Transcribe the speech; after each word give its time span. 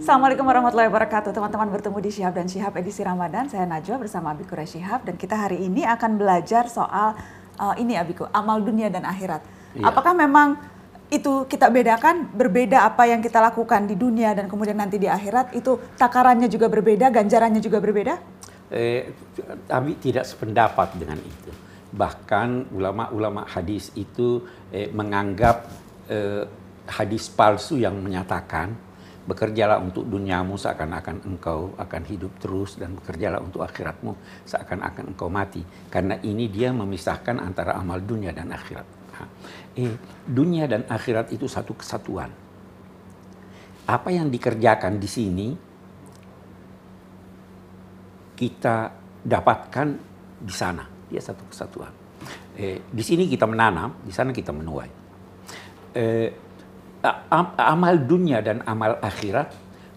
Assalamualaikum 0.00 0.48
warahmatullahi 0.48 0.88
wabarakatuh. 0.88 1.28
Teman-teman 1.28 1.68
bertemu 1.76 1.98
di 2.00 2.08
Syihab 2.08 2.32
dan 2.32 2.48
Syihab 2.48 2.72
edisi 2.80 3.04
Ramadan. 3.04 3.52
Saya 3.52 3.68
Najwa 3.68 4.00
bersama 4.00 4.32
Abiku 4.32 4.56
Syihab 4.56 5.04
dan 5.04 5.20
kita 5.20 5.36
hari 5.36 5.60
ini 5.60 5.84
akan 5.84 6.16
belajar 6.16 6.72
soal 6.72 7.20
uh, 7.60 7.76
ini 7.76 8.00
Abiku, 8.00 8.24
amal 8.32 8.64
dunia 8.64 8.88
dan 8.88 9.04
akhirat. 9.04 9.44
Iya. 9.76 9.92
Apakah 9.92 10.16
memang 10.16 10.56
itu 11.12 11.44
kita 11.44 11.68
bedakan 11.68 12.32
berbeda 12.32 12.88
apa 12.88 13.12
yang 13.12 13.20
kita 13.20 13.44
lakukan 13.44 13.84
di 13.84 13.92
dunia 13.92 14.32
dan 14.32 14.48
kemudian 14.48 14.80
nanti 14.80 14.96
di 14.96 15.04
akhirat 15.04 15.52
itu 15.52 15.76
takarannya 16.00 16.48
juga 16.48 16.72
berbeda, 16.72 17.12
ganjarannya 17.12 17.60
juga 17.60 17.76
berbeda? 17.84 18.16
Eh, 18.72 19.12
kami 19.68 20.00
tidak 20.00 20.24
sependapat 20.24 20.96
dengan 20.96 21.20
itu. 21.20 21.52
Bahkan 21.92 22.72
ulama-ulama 22.72 23.44
hadis 23.44 23.92
itu 23.92 24.48
eh, 24.72 24.88
menganggap 24.96 25.68
eh, 26.08 26.48
hadis 26.88 27.28
palsu 27.28 27.76
yang 27.76 28.00
menyatakan 28.00 28.88
Bekerjalah 29.20 29.78
untuk 29.80 30.08
duniamu 30.08 30.56
seakan-akan 30.56 31.28
engkau 31.28 31.76
akan 31.76 32.02
hidup 32.08 32.32
terus 32.40 32.80
dan 32.80 32.96
bekerjalah 32.96 33.40
untuk 33.40 33.60
akhiratmu 33.62 34.16
seakan-akan 34.48 35.12
engkau 35.12 35.28
mati. 35.28 35.60
Karena 35.92 36.16
ini 36.24 36.48
dia 36.48 36.72
memisahkan 36.72 37.36
antara 37.40 37.76
amal 37.76 38.00
dunia 38.00 38.32
dan 38.32 38.50
akhirat. 38.50 39.00
Eh, 39.76 39.92
dunia 40.24 40.64
dan 40.64 40.88
akhirat 40.88 41.30
itu 41.30 41.44
satu 41.44 41.76
kesatuan. 41.76 42.32
Apa 43.86 44.08
yang 44.08 44.32
dikerjakan 44.32 44.96
di 44.96 45.08
sini 45.10 45.48
kita 48.40 48.88
dapatkan 49.20 49.88
di 50.40 50.54
sana. 50.54 50.88
Dia 51.12 51.20
satu 51.20 51.44
kesatuan. 51.52 51.92
Eh, 52.56 52.80
di 52.88 53.02
sini 53.04 53.28
kita 53.28 53.44
menanam, 53.44 54.00
di 54.00 54.12
sana 54.12 54.32
kita 54.32 54.52
menuai. 54.52 54.90
Eh, 55.92 56.28
amal 57.58 57.94
dunia 58.04 58.44
dan 58.44 58.60
amal 58.68 59.00
akhirat 59.00 59.48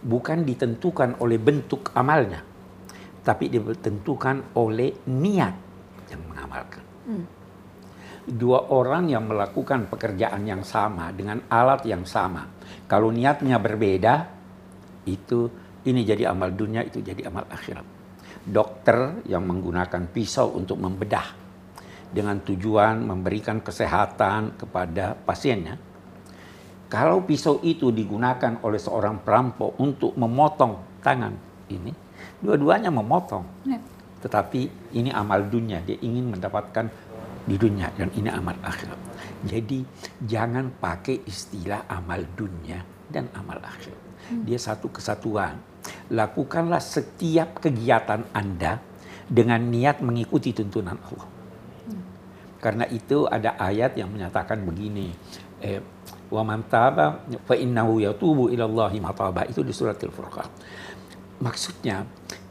bukan 0.03 0.43
ditentukan 0.43 1.19
oleh 1.23 1.39
bentuk 1.39 1.91
amalnya, 1.95 2.43
tapi 3.23 3.47
ditentukan 3.47 4.55
oleh 4.59 5.03
niat 5.07 5.55
yang 6.11 6.21
mengamalkan. 6.27 6.83
Hmm. 7.07 7.25
Dua 8.23 8.71
orang 8.71 9.11
yang 9.11 9.27
melakukan 9.27 9.91
pekerjaan 9.91 10.47
yang 10.47 10.63
sama 10.63 11.11
dengan 11.11 11.43
alat 11.51 11.83
yang 11.83 12.07
sama, 12.07 12.47
kalau 12.87 13.11
niatnya 13.11 13.59
berbeda, 13.59 14.15
itu 15.03 15.51
ini 15.83 16.07
jadi 16.07 16.31
amal 16.31 16.55
dunia, 16.55 16.87
itu 16.87 17.03
jadi 17.03 17.27
amal 17.27 17.43
akhirat. 17.51 17.83
Dokter 18.43 19.23
yang 19.27 19.43
menggunakan 19.43 20.07
pisau 20.11 20.55
untuk 20.55 20.79
membedah 20.79 21.35
dengan 22.11 22.39
tujuan 22.43 23.03
memberikan 23.03 23.59
kesehatan 23.59 24.55
kepada 24.55 25.15
pasiennya, 25.15 25.75
kalau 26.87 27.25
pisau 27.25 27.57
itu 27.65 27.89
digunakan 27.89 28.59
oleh 28.61 28.77
seorang 28.77 29.21
perampok 29.25 29.79
untuk 29.81 30.13
memotong 30.13 31.01
tangan 31.01 31.33
ini, 31.69 31.91
dua-duanya 32.39 32.93
memotong. 32.93 33.45
Ya. 33.65 33.81
Tetapi 34.23 34.93
ini 34.95 35.11
amal 35.11 35.43
dunia, 35.51 35.83
dia 35.83 35.99
ingin 35.99 36.31
mendapatkan 36.31 36.87
di 37.43 37.55
dunia 37.59 37.91
dan 37.99 38.07
ini 38.15 38.31
amal 38.31 38.55
akhirat. 38.63 38.99
Jadi 39.43 39.83
jangan 40.23 40.71
pakai 40.79 41.27
istilah 41.27 41.83
amal 41.91 42.23
dunia 42.23 42.79
dan 43.11 43.27
amal 43.35 43.59
akhirat. 43.59 44.01
Hmm. 44.31 44.43
Dia 44.47 44.55
satu 44.55 44.87
kesatuan. 44.87 45.59
Lakukanlah 46.15 46.79
setiap 46.79 47.59
kegiatan 47.59 48.23
Anda 48.31 48.79
dengan 49.27 49.59
niat 49.67 49.99
mengikuti 49.99 50.55
tuntunan 50.55 50.95
Allah. 50.95 51.27
Hmm. 51.91 52.03
Karena 52.63 52.87
itu 52.87 53.27
ada 53.27 53.59
ayat 53.59 53.99
yang 53.99 54.07
menyatakan 54.07 54.63
begini, 54.63 55.11
eh, 55.59 55.83
wa 56.33 56.41
man 56.41 56.65
taba 56.65 57.21
fa 57.45 57.53
innahu 57.53 58.01
yatubu 58.01 58.49
ila 58.49 58.65
Allahi 58.65 58.97
mataba 58.97 59.45
itu 59.45 59.61
di 59.61 59.69
surat 59.69 60.01
Al-Furqan. 60.01 60.49
Maksudnya 61.45 62.01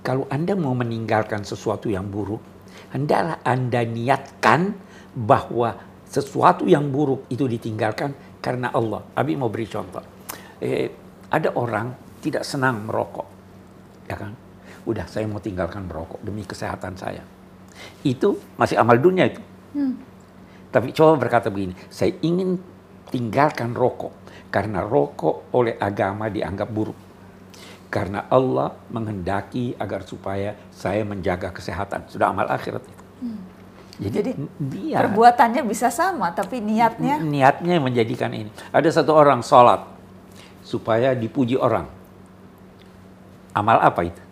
kalau 0.07 0.31
Anda 0.31 0.55
mau 0.55 0.75
meninggalkan 0.79 1.43
sesuatu 1.43 1.91
yang 1.91 2.07
buruk, 2.07 2.39
hendaklah 2.95 3.43
Anda 3.43 3.83
niatkan 3.83 4.79
bahwa 5.19 5.75
sesuatu 6.07 6.71
yang 6.71 6.95
buruk 6.95 7.27
itu 7.27 7.51
ditinggalkan 7.51 8.39
karena 8.39 8.71
Allah. 8.71 9.03
Abi 9.19 9.35
mau 9.35 9.51
beri 9.51 9.67
contoh. 9.67 10.03
Eh, 10.63 10.91
ada 11.33 11.51
orang 11.59 12.19
tidak 12.23 12.47
senang 12.47 12.87
merokok. 12.87 13.27
Ya 14.07 14.15
kan? 14.15 14.35
Udah 14.87 15.07
saya 15.07 15.27
mau 15.27 15.39
tinggalkan 15.39 15.87
merokok 15.87 16.23
demi 16.23 16.47
kesehatan 16.47 16.95
saya. 16.95 17.23
Itu 18.03 18.39
masih 18.59 18.79
amal 18.79 18.99
dunia 19.01 19.31
itu. 19.31 19.43
Hmm. 19.73 19.97
Tapi 20.73 20.93
coba 20.93 21.17
berkata 21.21 21.49
begini, 21.53 21.77
saya 21.89 22.13
ingin 22.25 22.57
tinggalkan 23.13 23.77
rokok. 23.77 24.25
Karena 24.49 24.81
rokok 24.81 25.53
oleh 25.53 25.77
agama 25.77 26.33
dianggap 26.33 26.69
buruk. 26.73 26.99
Karena 27.93 28.25
Allah 28.33 28.73
menghendaki 28.89 29.77
agar 29.77 30.09
supaya 30.09 30.57
saya 30.73 31.05
menjaga 31.05 31.53
kesehatan. 31.53 32.09
Sudah 32.09 32.33
amal 32.33 32.49
akhirat 32.49 32.81
itu. 32.89 33.05
Hmm. 33.21 33.41
Jadi, 34.01 34.19
Jadi 34.19 34.33
dia 34.73 35.05
perbuatannya 35.05 35.63
bisa 35.69 35.93
sama, 35.93 36.33
tapi 36.33 36.65
niatnya 36.65 37.21
niatnya 37.21 37.77
menjadikan 37.77 38.33
ini. 38.33 38.49
Ada 38.73 39.05
satu 39.05 39.13
orang 39.13 39.45
sholat 39.45 39.85
supaya 40.65 41.13
dipuji 41.13 41.61
orang. 41.61 41.85
Amal 43.53 43.85
apa 43.85 44.01
itu? 44.09 44.23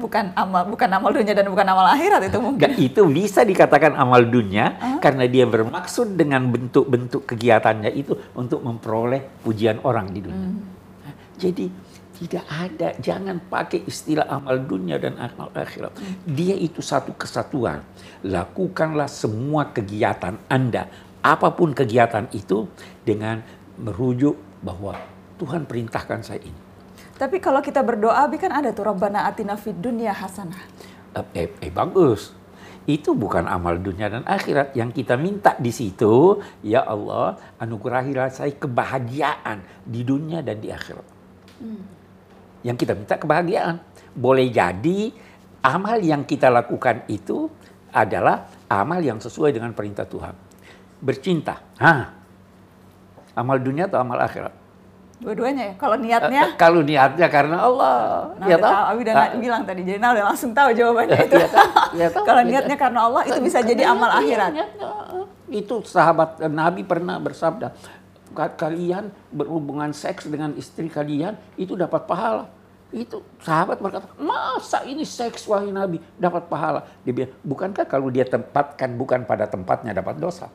Bukan 0.00 0.32
amal 0.32 0.64
bukan 0.64 0.88
amal 0.88 1.10
dunia 1.12 1.36
dan 1.36 1.46
bukan 1.52 1.66
amal 1.68 1.86
akhirat 1.92 2.24
itu 2.24 2.38
mungkin. 2.40 2.72
Gak, 2.72 2.80
itu 2.80 3.00
bisa 3.04 3.44
dikatakan 3.44 3.92
amal 3.98 4.24
dunia 4.24 4.76
uh 4.80 4.96
karena 5.04 5.28
dia 5.28 5.44
bermaksud 5.44 6.16
dengan 6.16 6.48
bentuk-bentuk 6.48 7.28
kegiatannya 7.28 7.92
itu 7.92 8.16
untuk 8.32 8.64
memperoleh 8.64 9.44
pujian 9.44 9.84
orang 9.84 10.08
di 10.08 10.24
dunia. 10.24 10.48
Hmm. 10.48 10.64
Jadi 11.36 11.66
tidak 12.14 12.46
ada, 12.48 12.88
jangan 13.02 13.36
pakai 13.52 13.84
istilah 13.84 14.24
amal 14.32 14.56
dunia 14.64 14.96
dan 14.96 15.20
amal 15.20 15.52
akhirat. 15.52 15.92
Hmm. 15.92 16.24
Dia 16.24 16.56
itu 16.56 16.80
satu 16.80 17.12
kesatuan. 17.12 17.84
Lakukanlah 18.24 19.12
semua 19.12 19.68
kegiatan 19.76 20.40
Anda, 20.48 20.88
apa 21.20 21.52
pun 21.52 21.76
kegiatan 21.76 22.32
itu 22.32 22.64
dengan 23.04 23.44
merujuk 23.76 24.40
bahwa 24.64 24.96
Tuhan 25.36 25.68
perintahkan 25.68 26.24
saya 26.24 26.40
ini. 26.40 26.63
Tapi 27.14 27.38
kalau 27.38 27.62
kita 27.62 27.78
berdoa, 27.86 28.26
Abi 28.26 28.42
kan 28.42 28.50
ada 28.50 28.74
tuh 28.74 28.90
Rabbana 28.90 29.30
atina 29.30 29.54
fid 29.54 29.78
dunya 29.78 30.10
hasanah. 30.10 30.58
Eh, 31.14 31.46
eh, 31.46 31.48
eh 31.62 31.70
bagus. 31.70 32.34
Itu 32.84 33.16
bukan 33.16 33.46
amal 33.48 33.80
dunia 33.80 34.10
dan 34.10 34.26
akhirat. 34.26 34.74
Yang 34.74 35.02
kita 35.02 35.14
minta 35.16 35.54
di 35.56 35.70
situ, 35.70 36.42
ya 36.60 36.84
Allah, 36.84 37.38
anugerahilah 37.62 38.28
saya 38.34 38.52
kebahagiaan 38.52 39.62
di 39.86 40.04
dunia 40.04 40.42
dan 40.44 40.58
di 40.58 40.68
akhirat. 40.68 41.06
Hmm. 41.62 41.82
Yang 42.66 42.76
kita 42.84 42.92
minta 42.98 43.14
kebahagiaan. 43.16 43.78
Boleh 44.12 44.50
jadi 44.50 45.14
amal 45.64 46.02
yang 46.02 46.26
kita 46.26 46.50
lakukan 46.52 47.08
itu 47.08 47.48
adalah 47.94 48.50
amal 48.68 49.00
yang 49.00 49.22
sesuai 49.22 49.54
dengan 49.54 49.70
perintah 49.72 50.04
Tuhan. 50.04 50.34
Bercinta. 50.98 51.62
Hah. 51.78 52.10
Amal 53.38 53.62
dunia 53.62 53.86
atau 53.86 54.02
amal 54.02 54.18
akhirat? 54.18 54.63
Dua-duanya 55.22 55.62
ya. 55.70 55.74
Kalau 55.78 55.96
niatnya? 55.98 56.42
Uh, 56.50 56.58
kalau 56.58 56.80
niatnya 56.82 57.28
karena 57.30 57.56
Allah. 57.62 57.96
Nah, 58.34 58.46
ya 58.50 58.56
tahu. 58.58 58.74
Abi 58.74 59.00
udah 59.06 59.14
nah. 59.14 59.26
bilang 59.38 59.62
tadi. 59.62 59.80
Jadi 59.86 59.98
nah 60.02 60.10
udah 60.10 60.24
langsung 60.26 60.50
tahu 60.50 60.68
jawabannya 60.74 61.18
itu. 61.22 61.36
ya, 61.38 61.48
ya, 61.94 62.06
kalau 62.28 62.42
niatnya 62.42 62.76
karena 62.76 63.00
Allah 63.06 63.22
itu 63.30 63.38
bisa 63.38 63.58
jadi 63.62 63.82
amal 63.86 64.10
akhirat. 64.10 64.52
itu 65.54 65.86
sahabat 65.86 66.42
Nabi 66.50 66.82
pernah 66.82 67.20
bersabda, 67.22 67.70
kalian 68.34 69.14
berhubungan 69.30 69.94
seks 69.94 70.26
dengan 70.26 70.50
istri 70.58 70.90
kalian 70.90 71.38
itu 71.54 71.78
dapat 71.78 72.10
pahala. 72.10 72.50
Itu 72.90 73.22
sahabat 73.42 73.78
berkata, 73.78 74.06
masa 74.18 74.82
ini 74.86 75.06
seks 75.06 75.46
wahai 75.46 75.70
Nabi 75.70 76.02
dapat 76.18 76.50
pahala? 76.50 76.86
Dia 77.06 77.14
bilang, 77.14 77.32
bukankah 77.46 77.86
kalau 77.86 78.10
dia 78.10 78.26
tempatkan 78.26 78.98
bukan 78.98 79.22
pada 79.26 79.46
tempatnya 79.46 79.94
dapat 79.94 80.18
dosa? 80.18 80.50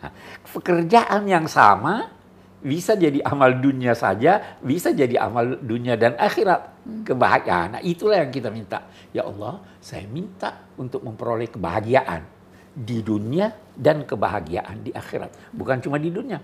Nah, 0.00 0.12
pekerjaan 0.52 1.28
yang 1.28 1.44
sama 1.48 2.19
bisa 2.60 2.92
jadi 2.92 3.24
amal 3.24 3.56
dunia 3.56 3.96
saja, 3.96 4.60
bisa 4.60 4.92
jadi 4.92 5.16
amal 5.16 5.56
dunia 5.60 5.96
dan 5.96 6.16
akhirat. 6.20 6.84
Hmm. 6.84 7.04
Kebahagiaan. 7.04 7.68
Nah, 7.76 7.82
itulah 7.84 8.20
yang 8.20 8.32
kita 8.32 8.52
minta. 8.52 8.84
Ya 9.16 9.24
Allah, 9.24 9.64
saya 9.80 10.04
minta 10.08 10.68
untuk 10.76 11.04
memperoleh 11.04 11.48
kebahagiaan 11.48 12.24
di 12.70 13.00
dunia 13.00 13.50
dan 13.72 14.04
kebahagiaan 14.04 14.84
di 14.84 14.92
akhirat. 14.92 15.52
Bukan 15.56 15.80
cuma 15.80 15.96
di 15.96 16.12
dunia. 16.12 16.38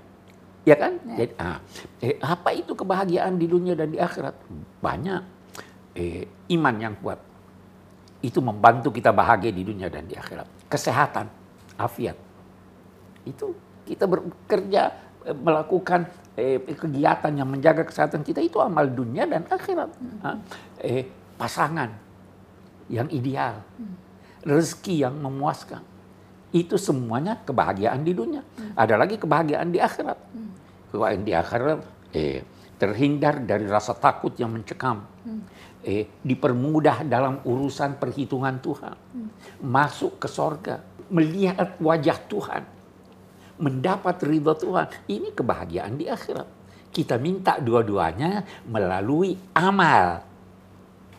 Ya 0.67 0.75
kan? 0.75 0.99
Ya. 1.07 1.17
Jadi, 1.23 1.33
ah, 1.39 1.59
eh, 2.03 2.19
apa 2.19 2.51
itu 2.57 2.75
kebahagiaan 2.75 3.39
di 3.39 3.47
dunia 3.47 3.79
dan 3.79 3.93
di 3.93 4.01
akhirat? 4.01 4.35
Banyak. 4.83 5.23
Eh, 5.95 6.27
iman 6.59 6.75
yang 6.81 6.95
kuat. 6.99 7.23
Itu 8.25 8.43
membantu 8.43 8.91
kita 8.91 9.15
bahagia 9.15 9.55
di 9.55 9.63
dunia 9.63 9.87
dan 9.87 10.09
di 10.11 10.19
akhirat. 10.19 10.67
Kesehatan, 10.67 11.31
afiat. 11.79 12.19
Itu 13.23 13.55
kita 13.87 14.11
bekerja 14.11 15.06
melakukan 15.35 16.07
eh, 16.37 16.61
kegiatan 16.63 17.33
yang 17.33 17.49
menjaga 17.49 17.83
kesehatan 17.83 18.23
kita 18.23 18.39
itu 18.39 18.61
amal 18.63 18.87
dunia 18.87 19.27
dan 19.27 19.43
akhirat. 19.49 19.91
Hmm. 19.97 20.39
Eh, 20.79 21.09
pasangan 21.35 21.91
yang 22.87 23.11
ideal, 23.11 23.59
hmm. 23.81 23.95
rezeki 24.47 25.09
yang 25.09 25.17
memuaskan, 25.19 25.83
itu 26.55 26.79
semuanya 26.79 27.35
kebahagiaan 27.43 28.05
di 28.07 28.13
dunia. 28.15 28.45
Hmm. 28.45 28.73
Ada 28.79 28.95
lagi 28.95 29.19
kebahagiaan 29.19 29.69
di 29.75 29.81
akhirat. 29.83 30.19
Hmm. 30.31 30.51
Kebahagiaan 30.95 31.25
di 31.27 31.35
akhirat, 31.35 31.81
eh, 32.15 32.39
terhindar 32.77 33.43
dari 33.43 33.65
rasa 33.67 33.97
takut 33.97 34.37
yang 34.37 34.53
mencekam, 34.53 35.09
eh, 35.81 36.05
dipermudah 36.21 37.09
dalam 37.09 37.41
urusan 37.41 37.97
perhitungan 37.97 38.61
Tuhan, 38.61 38.97
masuk 39.65 40.21
ke 40.21 40.29
sorga, 40.29 40.85
melihat 41.09 41.81
wajah 41.81 42.19
Tuhan, 42.29 42.63
mendapat 43.59 44.17
ridho 44.25 44.53
Tuhan. 44.55 44.87
Ini 45.09 45.33
kebahagiaan 45.33 45.97
di 45.97 46.07
akhirat. 46.09 46.49
Kita 46.93 47.21
minta 47.21 47.61
dua-duanya 47.61 48.45
melalui 48.69 49.37
amal 49.53 50.25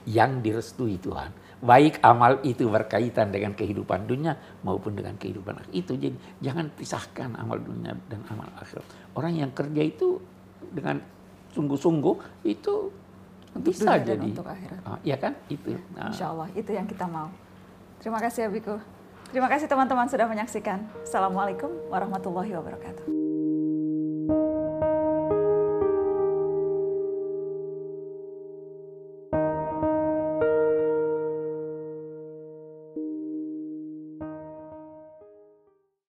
yang 0.07 0.41
direstui 0.41 0.97
Tuhan. 0.97 1.45
Baik 1.57 1.97
amal 2.05 2.37
itu 2.45 2.69
berkaitan 2.69 3.33
dengan 3.33 3.57
kehidupan 3.57 4.05
dunia 4.05 4.37
maupun 4.61 4.93
dengan 4.93 5.17
kehidupan 5.17 5.57
akhirat. 5.57 5.73
Itu 5.73 5.97
jadi 5.97 6.17
jangan 6.41 6.69
pisahkan 6.73 7.33
amal 7.33 7.57
dunia 7.57 7.97
dan 8.09 8.21
amal 8.29 8.45
akhirat. 8.61 8.85
Orang 9.17 9.33
yang 9.33 9.49
kerja 9.53 9.81
itu 9.81 10.21
dengan 10.69 11.01
sungguh-sungguh 11.53 12.45
itu 12.45 12.73
Untuk 13.57 13.73
bisa 13.73 13.97
jadi. 13.97 14.21
untuk 14.21 14.45
akhirat. 14.45 14.81
Ah, 14.85 15.01
ya 15.01 15.17
kan? 15.17 15.33
Itu. 15.49 15.73
Nah, 15.97 16.13
Insya 16.13 16.29
Allah 16.29 16.45
itu 16.53 16.69
yang 16.69 16.85
kita 16.85 17.09
mau. 17.09 17.29
Terima 17.97 18.21
kasih 18.21 18.45
ya 18.45 18.49
Biku. 18.53 18.77
Terima 19.27 19.51
kasih 19.51 19.67
teman-teman 19.67 20.07
sudah 20.07 20.27
menyaksikan. 20.31 20.87
Assalamualaikum 21.03 21.67
warahmatullahi 21.91 22.55
wabarakatuh. 22.55 23.16